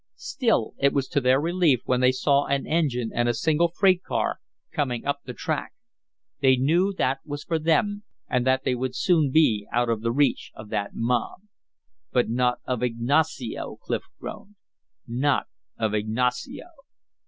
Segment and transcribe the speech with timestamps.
[0.15, 4.01] Still it was to their relief when they saw an engine and a single freight
[4.01, 4.39] car
[4.71, 5.73] coming up the track.
[6.39, 10.11] They knew that was for them and that they would soon be out of the
[10.11, 11.41] reach of that mob.
[12.11, 14.55] "But not of Ignacio!" Clif groaned.
[15.07, 15.45] "Not
[15.77, 16.65] of Ignacio."